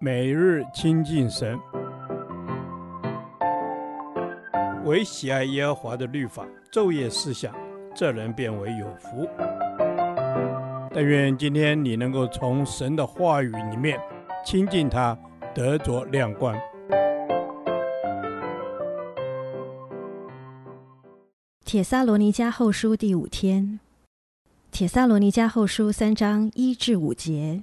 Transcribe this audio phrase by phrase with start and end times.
[0.00, 1.58] 每日亲近神，
[4.84, 7.54] 唯喜爱耶和华的律法，昼夜思想，
[7.94, 9.28] 这人便为有福。
[10.92, 13.98] 但愿今天你能够从神的话语里面
[14.44, 15.18] 亲近他，
[15.54, 16.56] 得着亮光。
[21.64, 23.80] 帖撒罗尼迦后书第五天，
[24.70, 27.62] 帖撒罗尼迦后书三章一至五节。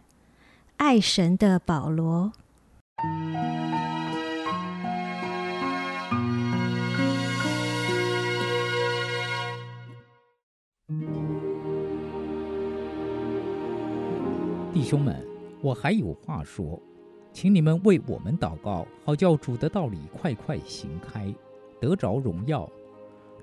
[0.83, 2.31] 爱神的保罗，
[14.73, 15.23] 弟兄们，
[15.61, 16.81] 我还有话说，
[17.31, 21.31] 请你们为我们祷告，好叫主的道理快快行开，
[21.79, 22.67] 得着荣耀，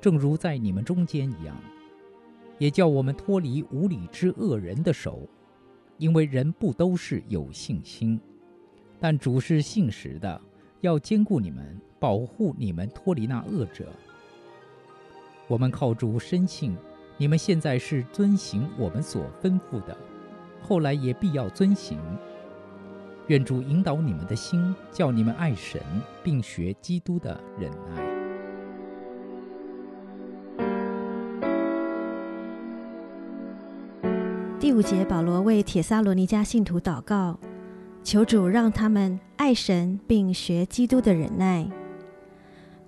[0.00, 1.56] 正如在你们中间一样，
[2.58, 5.20] 也叫我们脱离无理之恶人的手。
[5.98, 8.18] 因为人不都是有信心，
[8.98, 10.40] 但主是信实的，
[10.80, 13.86] 要兼顾你们，保护你们脱离那恶者。
[15.48, 16.76] 我们靠主深信，
[17.16, 19.96] 你们现在是遵行我们所吩咐的，
[20.62, 21.98] 后来也必要遵行。
[23.26, 25.82] 愿主引导你们的心，叫你们爱神，
[26.22, 28.07] 并学基督的忍耐。
[34.60, 37.38] 第五节，保罗为帖撒罗尼迦信徒祷告，
[38.02, 41.64] 求主让他们爱神，并学基督的忍耐。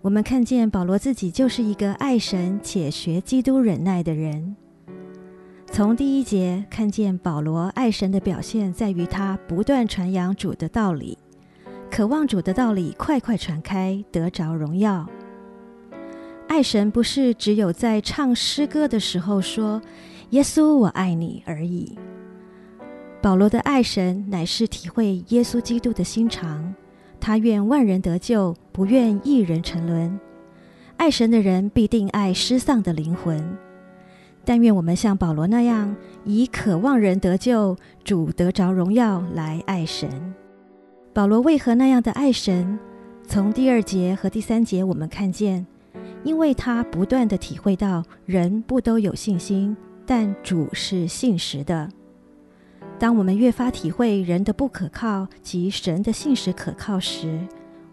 [0.02, 4.56] 我们看见保罗自己就是一个爱神且学基督忍耐的人。
[5.70, 11.16] 从第一节看见保罗爱神的表现，在于他不断传扬主的道理，
[11.88, 15.08] 渴望主的道理快快传开，得着荣耀。
[16.48, 19.80] 爱神不是只有在唱诗歌的时候说。
[20.30, 21.98] 耶稣，我爱你而已。
[23.20, 26.72] 保罗的爱神乃是体会耶稣基督的心肠，
[27.18, 30.18] 他愿万人得救，不愿一人沉沦。
[30.96, 33.44] 爱神的人必定爱失丧的灵魂。
[34.44, 40.08] 但愿我们像保罗那样，以渴望人得救、主得着荣耀来爱神。
[41.12, 42.78] 保罗为何那样的爱神？
[43.26, 45.66] 从第二节和第三节我们看见，
[46.22, 49.76] 因为他不断地体会到人不都有信心。
[50.06, 51.88] 但主是信实的。
[52.98, 57.40] 当我们越发体会人的不可靠及神的信实可靠时，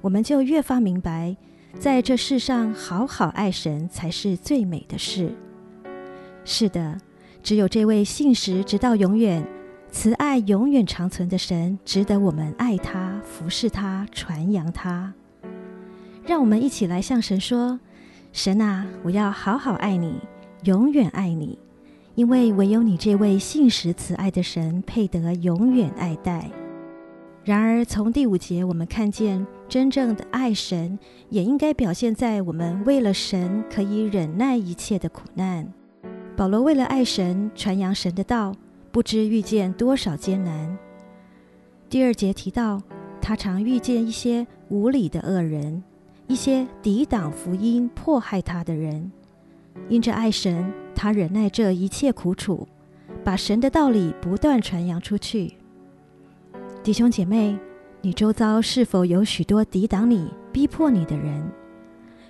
[0.01, 1.35] 我们就越发明白，
[1.79, 5.33] 在这世上好好爱神才是最美的事。
[6.43, 6.99] 是的，
[7.41, 9.45] 只有这位信实直到永远、
[9.91, 15.13] 慈爱永远长存的神，值得我们爱他、服侍他、传扬他。
[16.25, 17.79] 让我们一起来向神说
[18.33, 20.19] ：“神啊，我要好好爱你，
[20.63, 21.57] 永远爱你。”
[22.17, 26.49] 因为唯有你这位信实慈爱的神，配得永远爱戴。
[27.43, 30.97] 然而，从第五节我们看见，真正的爱神，
[31.29, 35.71] 也应该表现在我们为了神可以忍耐一切的苦难。
[36.35, 38.51] 保罗为了爱神，传扬神的道，
[38.91, 40.75] 不知遇见多少艰难。
[41.87, 42.81] 第二节提到，
[43.21, 45.83] 他常遇见一些无理的恶人，
[46.25, 49.11] 一些抵挡福音、迫害他的人。
[49.89, 52.67] 因着爱神，他忍耐这一切苦楚，
[53.23, 55.53] 把神的道理不断传扬出去。
[56.83, 57.57] 弟兄姐妹，
[58.01, 61.49] 你周遭是否有许多抵挡你、逼迫你的人？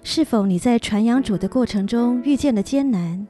[0.03, 3.28] 是否你在传扬主的过程中遇见了艰难？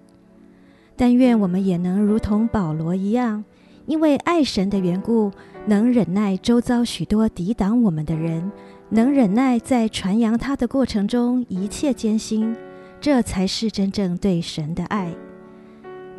[0.96, 3.44] 但愿我们也能如同保罗一样，
[3.86, 5.32] 因为爱神的缘故，
[5.66, 8.52] 能忍耐周遭许多抵挡我们的人，
[8.90, 12.56] 能忍耐在传扬他的过程中一切艰辛。
[13.00, 15.14] 这才是真正对神的爱。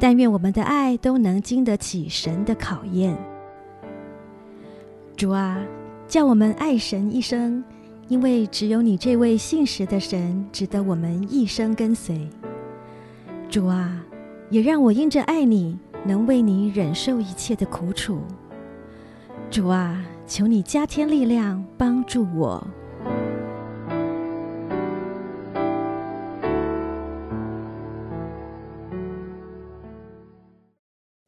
[0.01, 3.17] 但愿我们的爱都能经得起神的考验。
[5.17, 5.61] 主啊，
[6.07, 7.65] 叫我们爱神一生，
[8.07, 12.29] 因为只有你这位信实的神值得我们一生跟随。
[13.51, 14.01] 主啊，
[14.51, 18.21] 也让我因着爱你，能为你忍受一切的苦楚。
[19.51, 22.65] 主啊，求你加添力量，帮助我。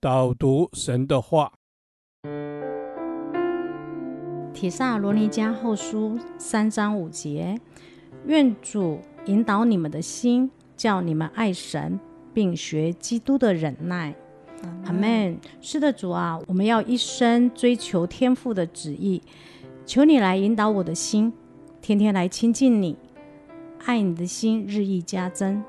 [0.02, 1.52] 导读神的话，
[4.54, 7.60] 《帖撒罗尼迦后书》三章五节：
[8.24, 12.00] 愿主引导你们的心，叫你们爱神，
[12.32, 14.14] 并学基督的忍耐。
[14.86, 15.38] 阿门。
[15.60, 19.22] 是的，主啊，我们要一生追求天父的旨意，
[19.84, 21.30] 求你来引导我的心，
[21.82, 22.96] 天天来亲近你，
[23.84, 25.62] 爱你的心日益加增，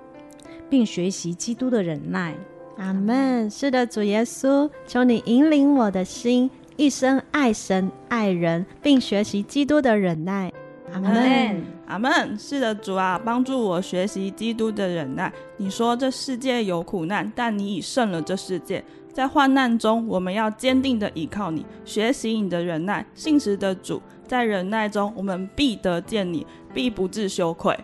[0.69, 2.37] 并学习基督的忍耐。
[2.81, 3.47] 阿门。
[3.49, 10.51] 是的，主耶稣，求你引领我的心，一生爱神爱人，并学习基督的忍耐。
[10.91, 12.37] 阿门，阿门。
[12.39, 15.31] 是的，主啊，帮助我学习基督的忍耐。
[15.57, 18.83] 你说这世界有苦难，但你已胜了这世界。
[19.13, 23.05] 在患难中，我们要坚定的依靠你，学习你的忍耐。
[23.13, 27.77] 信实的主，在忍耐中，我们必得见你，必不致羞愧。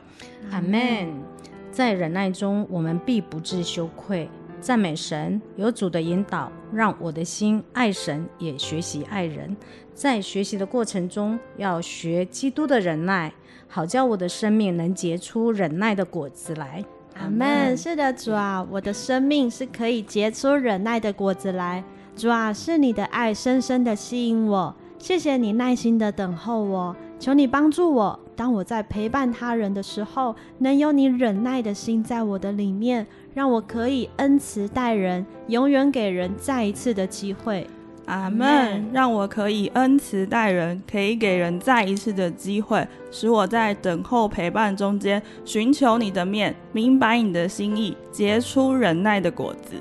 [0.51, 1.07] 阿门。
[1.69, 4.27] 在忍耐中，我们必不致羞愧。
[4.67, 9.55] 赞美神，有主的引导，让我的心爱神，也学习爱人。
[9.93, 13.31] 在学习的过程中，要学基督的忍耐，
[13.69, 16.83] 好叫我的生命能结出忍耐的果子来。
[17.13, 17.77] 阿门。
[17.77, 21.81] 是的，主啊，我的生命是可以结出忍耐的果子来。
[22.17, 24.75] 主啊，是你的爱深深的吸引我。
[24.99, 28.19] 谢谢你耐心的等候我，求你帮助我。
[28.37, 37.67] 当我在陪伴他人的时候，能有你忍耐的心在我的里面，让我可以恩慈待人，永远给人再一次的机会。
[38.05, 38.87] 阿门。
[38.93, 49.73] 让我可以恩慈待人，可以给人再一次的机会，使我在等候陪伴中间寻求你的面，明白你的心意，结出忍耐的果子。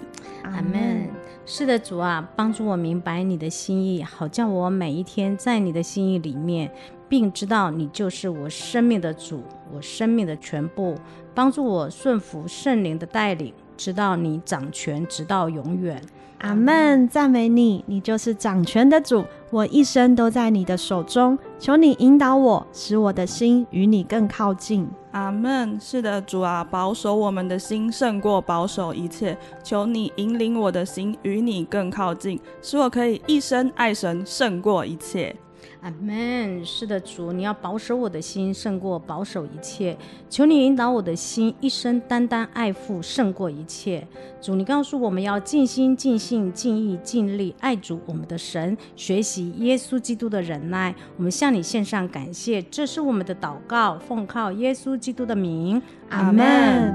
[0.45, 1.07] 阿门。
[1.49, 6.69] 是的，主啊，帮助我明白你的心意，好叫我每一天在你的心意里面，
[7.09, 10.97] 并知道你就是我生命的主，我生命的全部。
[11.37, 16.03] 帮助我顺服圣灵的带领，知道你掌权直到永远。
[16.39, 21.37] 阿门，赞美你，你就是掌权的主，我一生都在你的手中。
[21.59, 24.87] 求你引导我，使我的心与你更靠近。
[25.13, 25.79] 阿门。
[25.81, 29.37] 是的，主啊，保守我们的心胜过保守一切。
[29.65, 35.35] 求你引领我的心与你更靠近，使我可以一生爱神胜过一切。
[35.81, 36.65] 阿门。
[36.65, 39.97] 是的，主，你要保守我的心胜过保守一切。
[40.29, 44.07] 求你引导我的心，一生单单爱父胜过一切。
[44.41, 50.95] 主，你告诉我们要尽心、尽性、尽意、尽力爱主我们的神，学习耶稣基督的忍耐。
[51.17, 55.81] 我们向你献上感谢，这是我们的祷告，奉靠耶稣基督的名。
[56.11, 56.95] 阿门。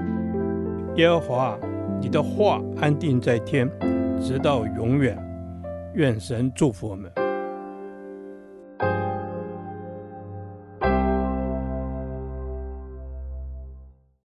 [0.95, 1.59] 耶和华，
[2.01, 3.69] 你的话安定在天，
[4.21, 5.17] 直到永远。
[5.93, 7.11] 愿神祝福我们。